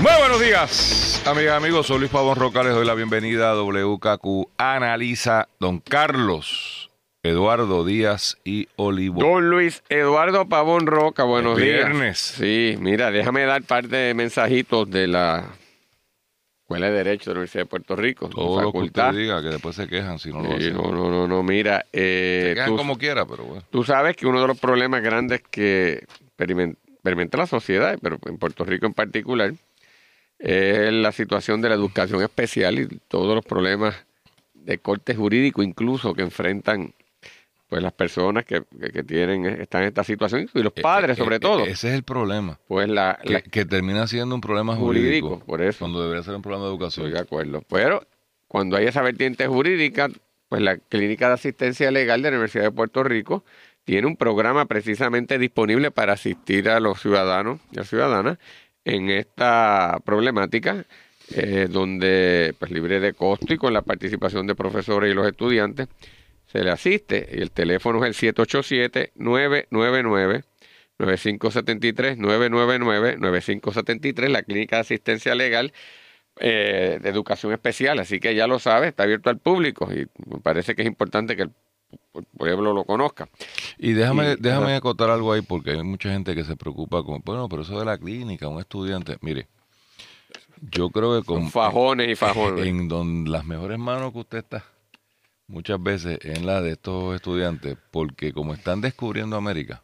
[0.00, 1.86] Muy buenos días, amigas amigos.
[1.86, 2.62] Soy Luis Pavón Roca.
[2.62, 5.48] Les doy la bienvenida a WKQ Analiza.
[5.58, 6.90] Don Carlos,
[7.22, 9.20] Eduardo Díaz y Olivo.
[9.20, 11.68] Don Luis Eduardo Pavón Roca, buenos días.
[11.88, 12.18] viernes.
[12.18, 15.44] Sí, mira, déjame dar parte de mensajitos de la
[16.62, 19.48] Escuela de Derecho de la Universidad de Puerto Rico, Todo lo que usted diga, que
[19.48, 20.74] después se quejan si no lo Sí, hacen.
[20.76, 23.62] no, no, no, no, mira, eh, se quejan tú, como quiera, pero bueno.
[23.70, 26.04] tú sabes que uno de los problemas grandes que
[26.38, 29.52] experimen- experimenta la sociedad, pero en Puerto Rico en particular,
[30.40, 33.94] es la situación de la educación especial y todos los problemas
[34.54, 36.92] de corte jurídico incluso que enfrentan
[37.68, 41.36] pues las personas que, que- tienen están en esta situación y los padres Eh, sobre
[41.36, 42.58] eh, todo Ese es el problema.
[42.66, 45.46] pues la, Que, la- que termina siendo un problema Jurídico, jurídico.
[45.46, 45.78] por eso.
[45.80, 47.06] Cuando debería ser un problema de educación.
[47.06, 48.02] estoy de acuerdo pero
[48.48, 50.08] cuando hay esa vertiente jurídica
[50.48, 53.44] pues la clínica de asistencia legal de la Universidad de Puerto Rico
[53.84, 58.38] tiene un programa precisamente disponible para asistir a los ciudadanos y a las ciudadanas
[58.84, 60.84] en esta problemática
[61.32, 65.88] eh, donde pues libre de costo y con la participación de profesores y los estudiantes
[66.46, 67.28] se le asiste.
[67.32, 70.44] Y el teléfono es el 787 999
[70.98, 75.72] 9573 999 9573 la clínica de asistencia legal
[76.40, 78.00] eh, de educación especial.
[78.00, 81.36] Así que ya lo sabe está abierto al público y me parece que es importante
[81.36, 81.52] que el
[82.12, 83.28] pu- pueblo lo conozca.
[83.78, 87.20] Y déjame, Y- déjame acotar algo ahí porque hay mucha gente que se preocupa con,
[87.24, 89.46] bueno, pero eso de la clínica, un estudiante, mire,
[90.70, 92.66] yo creo que con, fajones y fajones.
[92.66, 94.64] en donde las mejores manos que usted está
[95.46, 99.82] muchas veces en la de estos estudiantes, porque como están descubriendo América,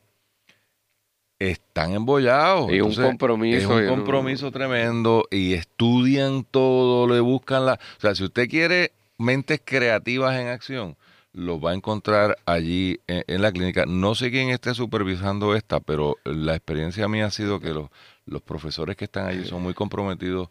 [1.39, 2.73] están embollados.
[2.73, 7.75] Y un compromiso, Es un no- compromiso tremendo y estudian todo, le buscan la...
[7.75, 10.97] O sea, si usted quiere mentes creativas en acción,
[11.37, 13.85] los va a encontrar allí en, en la clínica.
[13.87, 17.91] No sé quién esté supervisando esta, pero la experiencia mía ha sido que los,
[18.25, 20.49] los profesores que están allí son muy comprometidos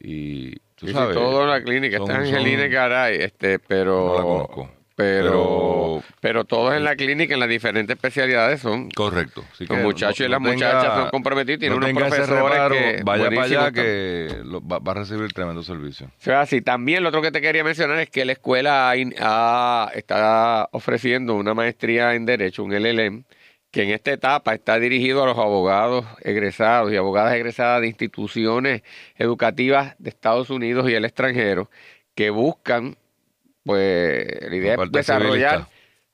[0.00, 1.16] y tú sabes.
[1.16, 1.98] todo en la clínica.
[1.98, 4.06] son- Está son- Angelina Garay, este, pero.
[4.06, 4.70] No la conozco.
[4.98, 8.90] Pero, Pero- pero todos en la clínica, en las diferentes especialidades, son.
[8.90, 9.44] Correcto.
[9.52, 12.02] Así Los que muchachos no- y no las tenga- muchachas son comprometidos tienen no unos
[12.02, 16.06] profesores reparo, que vaya para allá que lo- va, va a recibir tremendo servicio.
[16.08, 19.90] O sea, sí, también lo otro que te quería mencionar es que la escuela ha-
[19.94, 23.22] está ofreciendo una maestría en Derecho, un LLM,
[23.70, 28.82] que en esta etapa está dirigido a los abogados egresados y abogadas egresadas de instituciones
[29.16, 31.70] educativas de Estados Unidos y el extranjero
[32.16, 32.96] que buscan,
[33.68, 35.66] pues, la idea La es desarrollar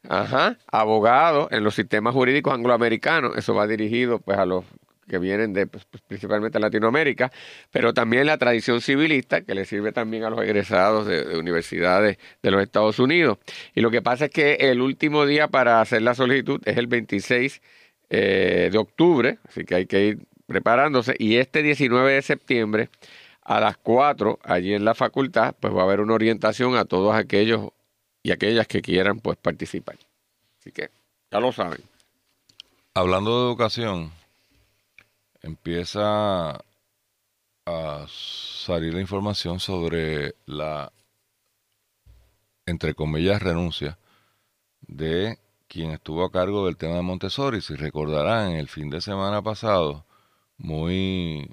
[0.08, 3.36] ajá, abogados en los sistemas jurídicos angloamericanos.
[3.36, 4.64] Eso va dirigido, pues, a los
[5.08, 7.30] que vienen de pues, pues, principalmente Latinoamérica,
[7.70, 12.18] pero también la tradición civilista que le sirve también a los egresados de, de universidades
[12.42, 13.38] de los Estados Unidos.
[13.76, 16.88] Y lo que pasa es que el último día para hacer la solicitud es el
[16.88, 17.62] 26
[18.10, 21.14] eh, de octubre, así que hay que ir preparándose.
[21.18, 22.88] Y este 19 de septiembre
[23.44, 27.14] a las 4 allí en la facultad, pues va a haber una orientación a todos
[27.14, 27.70] aquellos
[28.22, 29.96] y aquellas que quieran pues participar.
[30.58, 30.90] Así que
[31.30, 31.82] ya lo saben.
[32.94, 34.12] Hablando de educación,
[35.42, 36.62] empieza
[37.66, 40.90] a salir la información sobre la,
[42.66, 43.98] entre comillas, renuncia
[44.80, 45.38] de
[45.68, 47.60] quien estuvo a cargo del tema de Montessori.
[47.60, 50.04] Si recordarán, el fin de semana pasado,
[50.56, 51.50] muy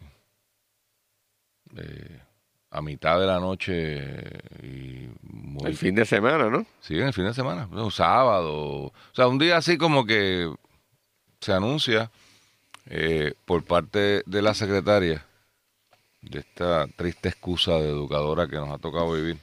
[1.78, 2.20] eh,
[2.72, 4.02] a mitad de la noche
[4.64, 6.66] y muy El fin de semana, ¿no?
[6.80, 8.54] Sí, en el fin de semana, un sábado.
[8.54, 10.50] O sea, un día así como que
[11.42, 12.10] se anuncia
[12.86, 15.26] eh, por parte de la secretaria
[16.22, 19.38] de esta triste excusa de educadora que nos ha tocado vivir,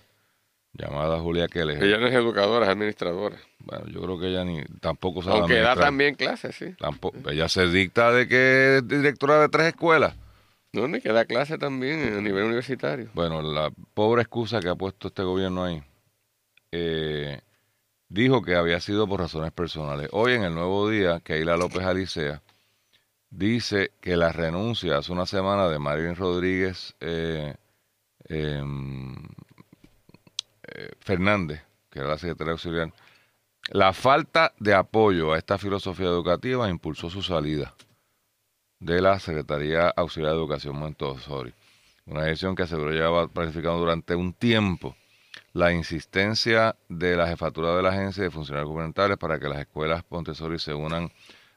[0.73, 1.83] llamada Julia Keller.
[1.83, 3.37] Ella no es educadora, es administradora.
[3.59, 6.75] Bueno, yo creo que ella ni tampoco sabe Aunque da también clases, sí.
[6.79, 10.15] Tampoco, ella se dicta de que es directora de tres escuelas.
[10.73, 13.11] No, ni que da clases también a nivel universitario.
[13.15, 15.83] Bueno, la pobre excusa que ha puesto este gobierno ahí,
[16.73, 17.41] eh,
[18.09, 20.09] dijo que había sido por razones personales.
[20.13, 22.43] Hoy en el Nuevo Día, Keila López Alicea
[23.31, 27.55] dice que la renuncia hace una semana de Marilyn Rodríguez eh,
[28.25, 29.15] em,
[30.65, 32.93] eh, Fernández, que era la secretaria auxiliar,
[33.71, 37.75] la falta de apoyo a esta filosofía educativa impulsó su salida
[38.81, 41.53] de la Secretaría Auxiliar de Educación Montessori.
[42.07, 44.97] Una decisión que aseguró llevaba planificando durante un tiempo.
[45.53, 50.05] la insistencia de la jefatura de la agencia de funcionarios gubernamentales para que las escuelas
[50.11, 51.11] Montessori se unan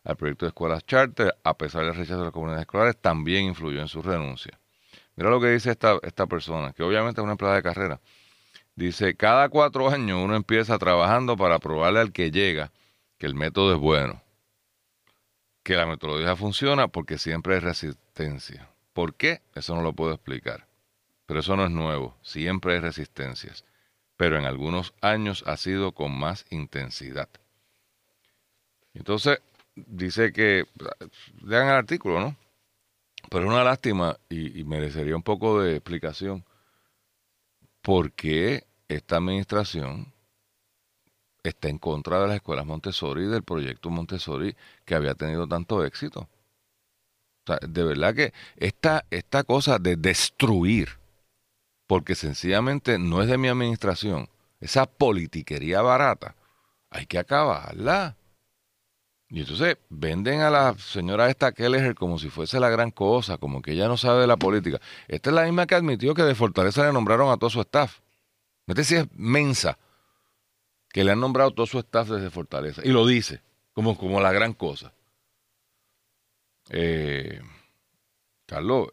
[0.03, 3.81] al proyecto de escuelas charter, a pesar del rechazo de las comunidades escolares, también influyó
[3.81, 4.59] en su renuncia.
[5.15, 8.01] Mira lo que dice esta, esta persona, que obviamente es una empleada de carrera.
[8.75, 12.71] Dice, cada cuatro años uno empieza trabajando para probarle al que llega
[13.17, 14.20] que el método es bueno,
[15.63, 18.69] que la metodología funciona porque siempre hay resistencia.
[18.93, 19.41] ¿Por qué?
[19.55, 20.67] Eso no lo puedo explicar.
[21.25, 23.63] Pero eso no es nuevo, siempre hay resistencias.
[24.17, 27.29] Pero en algunos años ha sido con más intensidad.
[28.93, 29.39] Entonces,
[29.75, 30.65] dice que,
[31.41, 32.35] lean el artículo, ¿no?
[33.29, 36.43] Pero es una lástima y, merecería un poco de explicación.
[37.81, 40.13] ¿Por qué esta administración
[41.49, 44.55] está en contra de las escuelas Montessori del proyecto Montessori
[44.85, 46.29] que había tenido tanto éxito?
[47.67, 50.89] De verdad que esta, esta cosa de destruir,
[51.87, 54.29] porque sencillamente no es de mi administración,
[54.59, 56.35] esa politiquería barata,
[56.91, 58.15] hay que acabarla.
[59.27, 63.61] Y entonces venden a la señora esta Kelleher como si fuese la gran cosa, como
[63.61, 64.79] que ella no sabe de la política.
[65.07, 67.99] Esta es la misma que admitió que de Fortaleza le nombraron a todo su staff.
[68.67, 69.77] Este sí es mensa,
[70.91, 72.81] que le han nombrado todo su staff desde Fortaleza.
[72.83, 73.41] Y lo dice,
[73.73, 74.93] como, como la gran cosa.
[76.69, 77.41] Eh,
[78.45, 78.89] Carlos,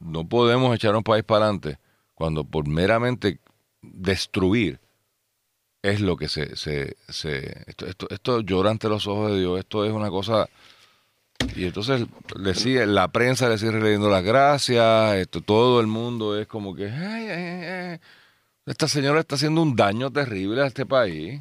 [0.00, 1.78] no podemos echar un país para adelante
[2.14, 3.40] cuando por meramente
[3.82, 4.80] destruir
[5.82, 9.58] es lo que se, se, se esto, esto, esto, llora ante los ojos de Dios,
[9.58, 10.48] esto es una cosa
[11.56, 12.06] y entonces
[12.38, 16.74] le sigue, la prensa le sigue leyendo las gracias, esto, todo el mundo es como
[16.74, 16.88] que
[18.66, 21.40] esta señora está haciendo un daño terrible a este país.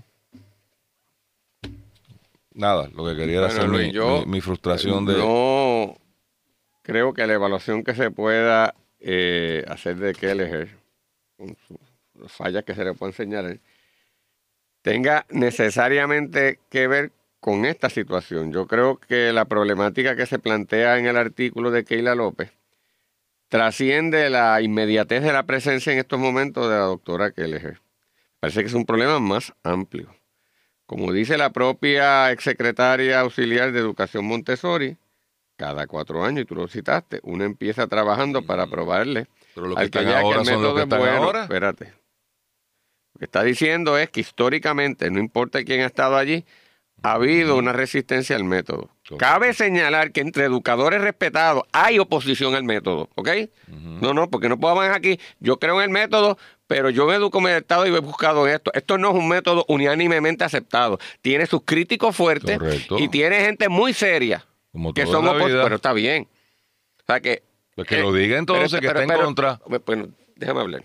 [2.54, 5.18] Nada, lo que quería era hacer mi, frustración de...
[5.18, 5.96] No
[6.82, 10.78] creo que la evaluación que se pueda eh, hacer de Kelleher,
[11.38, 13.60] con sus fallas que se le pueden señalar,
[14.82, 18.52] tenga necesariamente que ver con esta situación.
[18.52, 22.52] Yo creo que la problemática que se plantea en el artículo de Keila López
[23.52, 27.82] trasciende la inmediatez de la presencia en estos momentos de la doctora Kelleher.
[28.40, 30.16] Parece que es un problema más amplio.
[30.86, 34.96] Como dice la propia exsecretaria auxiliar de Educación Montessori,
[35.58, 39.82] cada cuatro años, y tú lo citaste, uno empieza trabajando para probarle Pero lo que
[39.82, 41.44] al que, ahora son los que están ahora.
[41.44, 41.94] Espérate,
[43.20, 46.46] que está diciendo es que históricamente, no importa quién ha estado allí,
[47.04, 48.90] ha habido una resistencia al método.
[49.18, 53.30] Cabe señalar que entre educadores respetados hay oposición al método, ¿ok?
[53.68, 56.38] No, no, porque no podemos aquí, yo creo en el método,
[56.68, 58.72] pero yo me educo en el Estado y he buscado esto.
[58.74, 61.00] Esto no es un método unánimemente aceptado.
[61.22, 62.58] Tiene sus críticos fuertes
[62.98, 64.46] y tiene gente muy seria
[64.96, 66.28] que son opositores, pero está bien.
[67.02, 67.44] O sea que...
[67.76, 69.60] Pues que lo diga entonces, que está en contra.
[69.86, 70.84] Bueno, déjame hablar.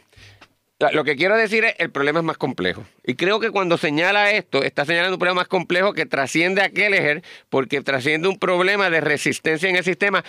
[0.92, 2.84] Lo que quiero decir es, el problema es más complejo.
[3.02, 6.68] Y creo que cuando señala esto, está señalando un problema más complejo que trasciende a
[6.68, 10.22] Kelleher, porque trasciende un problema de resistencia en el sistema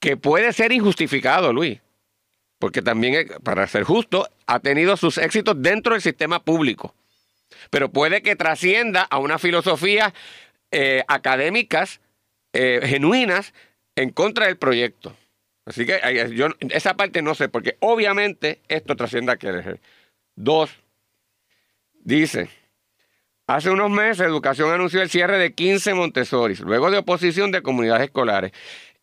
[0.00, 1.80] que puede ser injustificado, Luis.
[2.58, 6.94] Porque también, para ser justo, ha tenido sus éxitos dentro del sistema público.
[7.70, 10.12] Pero puede que trascienda a una filosofía
[10.72, 12.00] eh, académicas
[12.52, 13.54] eh, genuinas
[13.94, 15.16] en contra del proyecto.
[15.64, 16.00] Así que
[16.34, 19.80] yo esa parte no sé, porque obviamente esto trasciende a Kelleher.
[20.34, 20.70] Dos,
[22.00, 22.48] dice,
[23.46, 28.04] hace unos meses Educación anunció el cierre de 15 Montessori, luego de oposición de comunidades
[28.04, 28.52] escolares.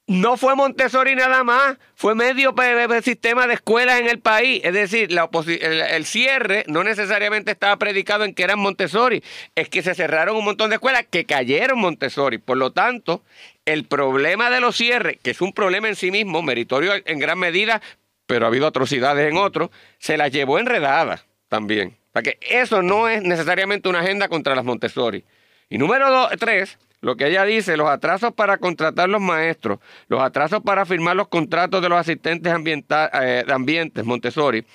[0.10, 2.56] No fue Montessori nada más, fue medio
[3.04, 4.60] sistema de escuelas en el país.
[4.63, 9.24] Es decir, el, el, cierre no necesariamente estaba predicado en que eran Montessori,
[9.54, 12.39] es que se cerraron un montón de escuelas que cayeron Montessori.
[12.39, 13.22] Por lo tanto,
[13.66, 17.38] el problema de los cierres, que es un problema en sí mismo, meritorio en gran
[17.38, 17.80] medida,
[18.25, 22.00] pero ha habido atrocidades en otros, se las llevó enredadas también.
[22.13, 25.24] Para que eso no es necesariamente una agenda contra las Montessori.
[25.70, 30.22] Y número dos, tres, lo que ella dice, los atrasos para contratar los maestros, los
[30.22, 34.65] atrasos para firmar los contratos de los asistentes eh, de ambientes Montessori,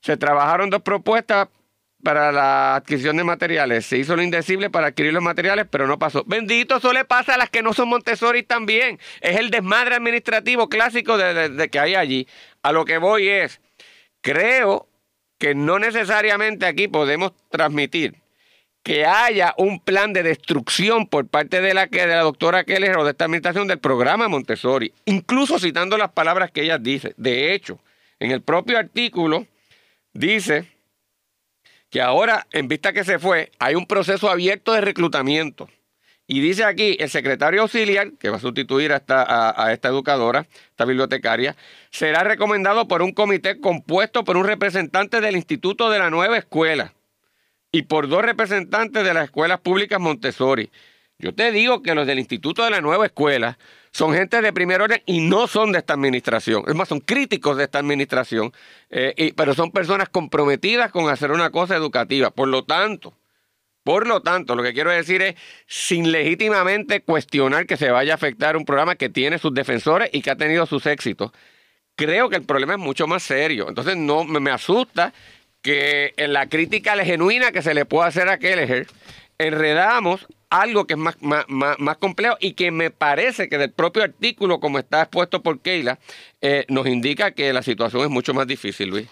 [0.00, 1.48] se trabajaron dos propuestas
[2.02, 3.86] para la adquisición de materiales.
[3.86, 6.24] Se hizo lo indecible para adquirir los materiales, pero no pasó.
[6.26, 8.98] Bendito, eso le pasa a las que no son Montessori también.
[9.20, 12.28] Es el desmadre administrativo clásico de, que hay allí.
[12.62, 13.60] A lo que voy es,
[14.20, 14.88] creo
[15.38, 18.14] que no necesariamente aquí podemos transmitir
[18.82, 23.04] que haya un plan de destrucción por parte de la, de la doctora Keller o
[23.04, 27.14] de esta administración del programa Montessori, incluso citando las palabras que ella dice.
[27.16, 27.78] De hecho,
[28.18, 29.46] en el propio artículo
[30.12, 30.66] dice
[31.90, 35.68] que ahora, en vista que se fue, hay un proceso abierto de reclutamiento.
[36.30, 40.46] Y dice aquí, el secretario auxiliar, que va a sustituir a esta, a, esta educadora,
[40.68, 41.56] esta bibliotecaria,
[41.90, 46.92] será recomendado por un comité compuesto por un representante del instituto de la nueva escuela.
[47.72, 50.70] Y por dos representantes de las escuelas públicas Montessori.
[51.18, 53.58] Yo te digo que los del Instituto de la Nueva Escuela
[53.90, 56.62] son gente de primer orden y no son de esta administración.
[56.68, 58.52] Es más, son críticos de esta administración,
[58.90, 62.30] eh, pero son personas comprometidas con hacer una cosa educativa.
[62.30, 63.14] Por lo tanto,
[63.82, 65.34] por lo tanto, lo que quiero decir es,
[65.66, 70.22] sin legítimamente cuestionar que se vaya a afectar un programa que tiene sus defensores y
[70.22, 71.32] que ha tenido sus éxitos,
[71.96, 73.66] creo que el problema es mucho más serio.
[73.68, 75.12] Entonces, no me asusta
[75.62, 78.86] que en la crítica genuina que se le pueda hacer a Kelleher,
[79.38, 83.70] enredamos algo que es más, más, más, más complejo y que me parece que del
[83.70, 85.98] propio artículo, como está expuesto por Keila,
[86.40, 89.08] eh, nos indica que la situación es mucho más difícil, Luis.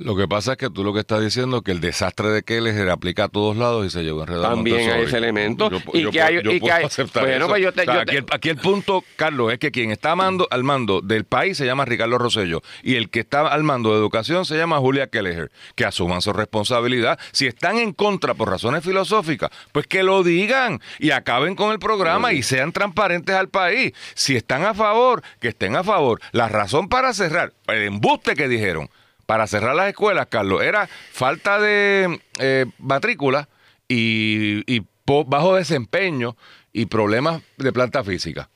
[0.00, 2.44] Lo que pasa es que tú lo que estás diciendo es que el desastre de
[2.44, 4.54] Keller aplica a todos lados y se llevó enredado.
[4.54, 5.68] También hay ese elemento.
[5.68, 7.48] Yo, Y yo que puedo- hay- yo y que puedo hay- aceptar bueno, eso.
[7.48, 9.90] pues yo te- O sea, yo aquí, el, aquí el punto, Carlos, es que quien
[9.90, 13.64] está mando, al mando del país se llama Ricardo Rosello y el que está al
[13.64, 15.50] mando de educación se llama Julia Kelleher.
[15.74, 17.18] Que asuman su responsabilidad.
[17.32, 21.80] Si están en contra por razones filosóficas, pues que lo digan y acaben con el
[21.80, 23.94] programa y sean transparentes al país.
[24.14, 26.20] Si están a favor, que estén a favor.
[26.30, 28.88] La razón para cerrar, el embuste que dijeron,
[29.28, 33.46] para cerrar las escuelas, Carlos, era falta de eh, matrícula
[33.86, 34.86] y, y
[35.26, 36.34] bajo desempeño
[36.72, 38.48] y problemas de planta física.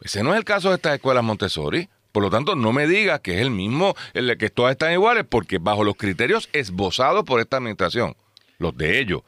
[0.00, 1.90] Ese no es el caso de estas escuelas Montessori.
[2.10, 5.26] Por lo tanto, no me digas que es el mismo, el que todas están iguales,
[5.28, 8.16] porque bajo los criterios esbozados por esta administración,
[8.56, 9.20] los de ellos.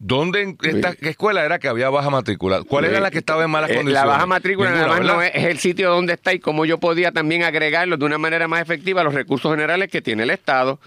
[0.00, 2.62] ¿Dónde en esta escuela era que había baja matrícula?
[2.62, 4.06] ¿Cuál era la que estaba en malas Eh, condiciones?
[4.06, 6.64] La baja matrícula Ninguna, nada más no es, es el sitio donde está y cómo
[6.64, 10.22] yo podía también agregarlo de una manera más efectiva a los recursos generales que tiene
[10.22, 10.78] el Estado.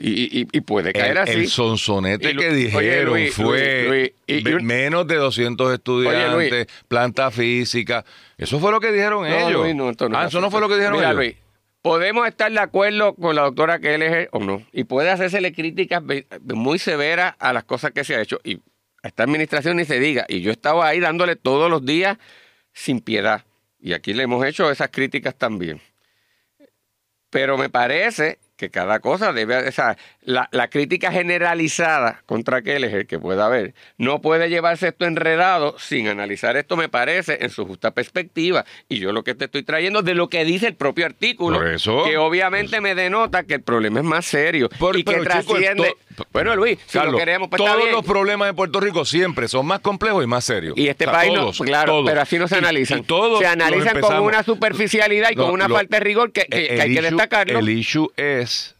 [0.00, 1.32] Y, y- y puede caer el, así.
[1.32, 7.30] el sonsonete Y que oye, dijeron Luis, fue Luis, Luis, menos de 200 estudiantes, planta
[7.30, 8.02] física.
[8.38, 9.74] Eso fue lo que dijeron No, ellos.
[9.74, 11.34] No, no ah, es eso no fue lo que dijeron Mira, ellos.
[11.82, 14.64] Podemos estar de acuerdo con la doctora Kelleher o no.
[14.72, 16.02] Y puede hacérsele críticas
[16.42, 18.40] muy severas a las cosas que se ha hecho.
[18.44, 18.60] Y
[19.02, 20.24] a esta administración ni se diga.
[20.28, 22.18] Y yo estaba ahí dándole todos los días
[22.72, 23.44] sin piedad.
[23.80, 25.80] Y aquí le hemos hecho esas críticas también.
[27.30, 33.08] Pero me parece que cada cosa debe, o sea, la, la crítica generalizada contra Kelleher
[33.08, 37.66] que pueda haber, no puede llevarse esto enredado sin analizar esto, me parece, en su
[37.66, 38.64] justa perspectiva.
[38.88, 42.04] Y yo lo que te estoy trayendo de lo que dice el propio artículo, eso.
[42.04, 45.96] que obviamente me denota que el problema es más serio Por- y que chico, trasciende.
[46.32, 47.96] Bueno, Luis, si Carlos, lo queremos, pues está todos bien.
[47.96, 50.76] los problemas de Puerto Rico siempre son más complejos y más serios.
[50.76, 52.06] Y este O sea, país todos, no, claro, todos.
[52.08, 52.98] pero así no se analizan.
[52.98, 56.32] y todos se analizan con una superficialidad y No, con una lo- falta de rigor
[56.32, 57.58] que, que- que el hay que destacarlo.
[57.58, 58.74] El issue es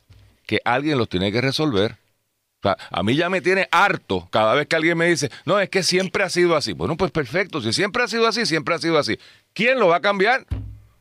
[0.46, 1.92] que alguien los tiene que resolver.
[1.92, 5.58] O sea, a mí ya me tiene harto cada vez que alguien me dice, no,
[5.58, 6.72] es que siempre ha sido así.
[6.74, 9.18] Bueno, pues perfecto, si siempre ha sido así, siempre ha sido así.
[9.52, 10.46] ¿Quién lo va a cambiar?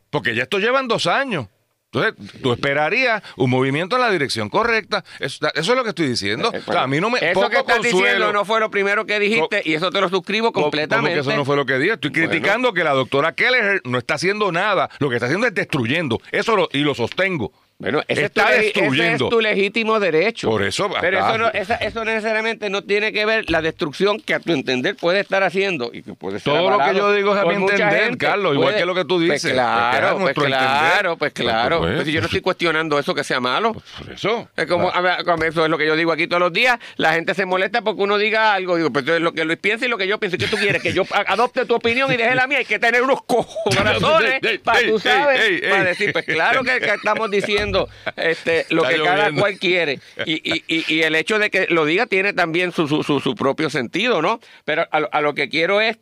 [0.09, 1.47] Porque ya esto llevan dos años.
[1.93, 5.03] Entonces, tú esperarías un movimiento en la dirección correcta.
[5.19, 6.49] Eso, eso es lo que estoy diciendo.
[6.53, 7.19] Eh, O sea, a mí no me...
[7.19, 7.97] Eso que estás consuelo.
[8.05, 11.09] diciendo no fue lo primero que dijiste y eso te lo suscribo ¿Cómo- completamente.
[11.19, 11.93] cómo que eso no fue lo que dije?
[11.93, 12.29] Estoy Bueno.
[12.29, 14.89] criticando que la doctora Kelleher no está haciendo nada.
[14.99, 16.21] Lo que está haciendo es destruyendo.
[16.31, 17.51] Eso lo- y lo sostengo.
[17.81, 20.49] Bueno, ese, está es tu, ese es tu legítimo derecho.
[20.49, 24.35] Por eso, Pero eso, no, esa- eso necesariamente no tiene que ver la destrucción que
[24.35, 27.33] a tu entender puede estar haciendo y que puede ser Todo lo que yo digo
[27.35, 28.17] es a mi entender.
[28.17, 29.53] Carlos, igual Puede- que lo que tú Pues dices.
[29.53, 31.79] claro, Porque es pues claro, pues Pues, claro.
[31.79, 33.73] pues, Pues si yo no estoy cuestionando eso que sea malo.
[33.73, 34.47] Por eso.
[34.55, 36.77] Es como, a eso es lo que yo digo aquí todos los días.
[36.97, 38.75] La gente se molesta porque uno diga algo.
[38.77, 40.37] Digo, pues lo que Luis piensa y lo que yo pienso.
[40.37, 40.81] ¿Qué tú quieres?
[40.83, 42.59] Que yo adopte tu opinión y deje la mía.
[42.59, 43.75] Hay que tener unos cojones
[44.63, 47.70] para tú sabes, para decir, pues claro que, que estamos diciendo
[48.17, 49.99] este, lo que cada cual quiere.
[50.25, 53.19] Y, y, y, y el hecho de que lo diga tiene también su, su, su,
[53.19, 54.39] su propio sentido, ¿no?
[54.65, 55.97] Pero a, lo- a lo que quiero es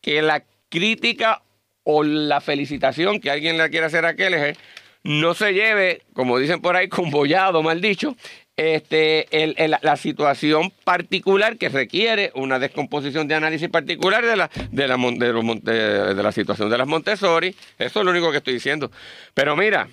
[0.00, 1.42] que la crítica
[1.84, 4.56] o la felicitación que alguien le quiera hacer a Kelleher
[5.04, 8.14] no se lleve, como dicen por ahí, con bollado, mal dicho,
[8.56, 14.50] este, el- el- la situación particular que requiere una descomposición de análisis particular de la,
[14.72, 17.54] de la, mon- de los mon- de- de la situación de las Montessori.
[17.78, 18.90] Eso es lo único que estoy diciendo.
[19.32, 19.88] Pero mira,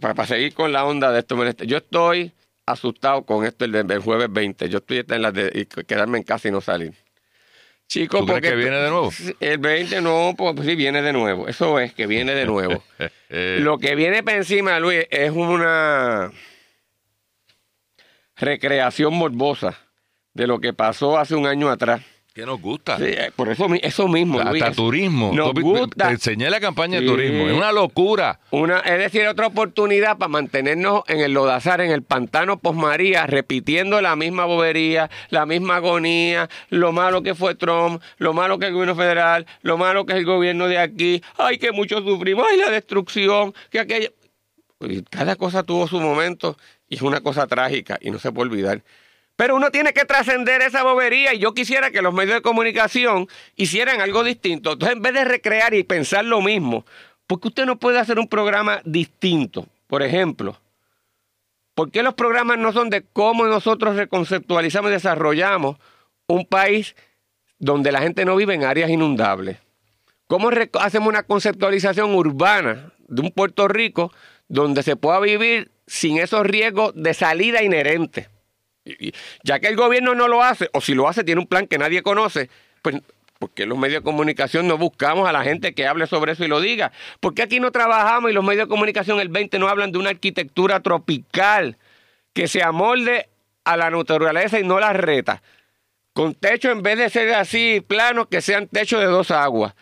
[0.00, 2.32] para, para seguir con la onda de esto, yo estoy
[2.66, 4.68] asustado con esto el, del jueves 20.
[4.68, 6.94] Yo estoy en la de quedarme en casa y no salir.
[7.88, 9.12] Chicos, ¿Tú crees porque que viene de nuevo?
[9.38, 11.46] el 20 no, pues sí, viene de nuevo.
[11.46, 12.82] Eso es, que viene de nuevo.
[13.28, 16.30] Eh, Lo que viene para encima, Luis, es una
[18.36, 19.76] recreación morbosa
[20.32, 22.02] de lo que pasó hace un año atrás.
[22.36, 22.98] ¿Qué nos gusta?
[22.98, 24.38] Sí, eh, por eso, eso mismo.
[24.38, 25.32] Hasta turismo.
[25.34, 26.08] Nos Tú- gusta.
[26.08, 27.04] Te enseñé la campaña Sí.
[27.06, 27.48] de turismo.
[27.48, 28.40] Es una locura.
[28.50, 34.02] Una, es decir, otra oportunidad para mantenernos en el lodazar, en el pantano posmaría, repitiendo
[34.02, 38.74] la misma bobería, la misma agonía, lo malo que fue Trump, lo malo que el
[38.74, 42.58] gobierno federal, lo malo que es el gobierno de aquí, ay, que muchos sufrimos, ay,
[42.58, 44.10] la destrucción, que aquello.
[45.08, 48.82] Cada cosa tuvo su momento y es una cosa trágica y no se puede olvidar.
[49.36, 53.28] Pero uno tiene que trascender esa bobería y yo quisiera que los medios de comunicación
[53.54, 54.72] hicieran algo distinto.
[54.72, 56.86] Entonces, en vez de recrear y pensar lo mismo,
[57.26, 59.66] ¿por qué usted no puede hacer un programa distinto?
[59.88, 60.58] Por ejemplo,
[61.74, 65.76] ¿por qué los programas no son de cómo nosotros reconceptualizamos y desarrollamos
[66.26, 66.96] un país
[67.58, 69.58] donde la gente no vive en áreas inundables?
[70.28, 70.50] ¿Cómo
[70.80, 74.12] hacemos una conceptualización urbana de un Puerto Rico
[74.48, 78.28] donde se pueda vivir sin esos riesgos de salida inherentes?
[79.42, 81.78] Ya que el gobierno no lo hace, o si lo hace tiene un plan que
[81.78, 82.50] nadie conoce,
[82.82, 82.96] pues
[83.38, 86.48] porque los medios de comunicación no buscamos a la gente que hable sobre eso y
[86.48, 86.92] lo diga?
[87.20, 89.98] ¿Por qué aquí no trabajamos y los medios de comunicación el 20 no hablan de
[89.98, 91.76] una arquitectura tropical
[92.32, 93.28] que se amolde
[93.64, 95.42] a la naturaleza y no la reta?
[96.12, 99.74] Con techo en vez de ser así planos, que sean techos de dos aguas.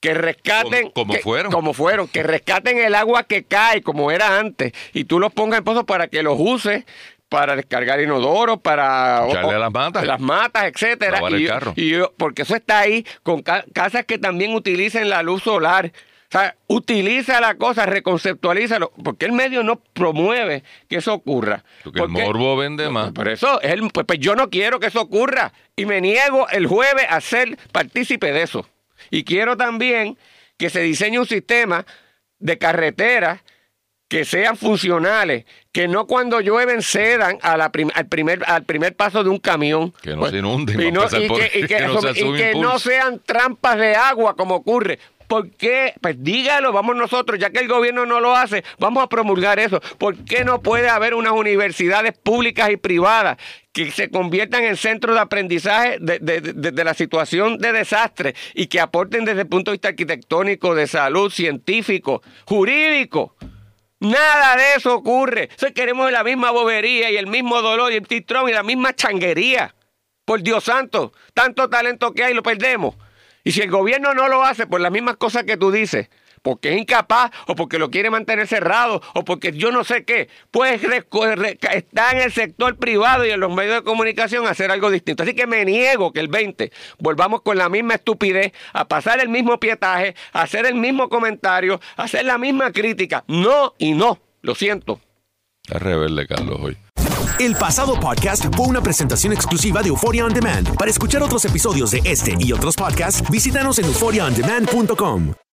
[0.00, 0.90] Que rescaten.
[0.90, 1.52] Como, fueron.
[1.52, 2.08] Como fueron.
[2.08, 4.72] Que rescaten el agua que cae, como era antes.
[4.94, 6.84] Y tú los pongas en pozos para que los uses
[7.32, 11.18] para descargar inodoro, para Echarle las matas, las matas, etcétera.
[11.30, 11.72] y, el carro.
[11.76, 15.90] y porque eso está ahí con casas que también utilicen la luz solar.
[16.28, 21.64] O sea, utiliza la cosa, reconceptualízalo, porque el medio no promueve que eso ocurra.
[21.84, 23.12] Porque, el morbo vende más.
[23.12, 23.60] Por eso,
[23.92, 27.58] pues, pues, yo no quiero que eso ocurra y me niego el jueves a ser
[27.72, 28.66] partícipe de eso.
[29.10, 30.18] Y quiero también
[30.58, 31.86] que se diseñe un sistema
[32.38, 33.40] de carreteras
[34.12, 39.24] que sean funcionales, que no cuando llueven cedan a la al, primer, al primer paso
[39.24, 39.94] de un camión.
[40.02, 40.78] Que no se inunden.
[40.78, 40.82] Y,
[41.66, 44.98] que, no, sean trampas de agua como ocurre.
[45.26, 45.94] ¿Por qué?
[46.02, 49.80] Pues dígalo, vamos nosotros, ya que el gobierno no lo hace, vamos a promulgar eso.
[49.96, 53.38] ¿Por qué no puede haber unas universidades públicas y privadas
[53.72, 58.78] que se conviertan en centros de aprendizaje de, de, la situación de desastre y que
[58.78, 63.34] aporten desde el punto de vista arquitectónico, de salud, científico, jurídico?
[64.02, 65.48] Nada de eso ocurre.
[65.64, 68.96] O queremos la misma bobería y el mismo dolor y el titrón y la misma
[68.96, 69.76] changuería.
[70.24, 72.96] Por Dios santo, tanto talento que hay lo perdemos.
[73.44, 76.10] Y si el gobierno no lo hace por las mismas cosas que tú dices,
[76.42, 80.28] porque es incapaz o porque lo quiere mantener cerrado o porque yo no sé qué,
[80.50, 85.22] pues está en el sector privado y en los medios de comunicación hacer algo distinto.
[85.22, 89.28] Así que me niego que el 20 volvamos con la misma estupidez, a pasar el
[89.28, 93.24] mismo pietaje, a hacer el mismo comentario, a hacer la misma crítica.
[93.28, 95.00] No y no, lo siento.
[95.68, 96.76] Es rebelde, Carlos, hoy.
[97.38, 100.76] El pasado podcast fue una presentación exclusiva de Euphoria On Demand.
[100.76, 105.34] Para escuchar otros episodios de este y otros podcasts, visítanos en euphoriaondemand.com.